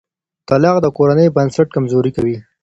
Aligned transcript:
طلاق 0.47 0.77
د 0.81 0.87
کورنۍ 0.97 1.27
بنسټ 1.35 1.67
کمزوری 1.75 2.11
کوي. 2.17 2.37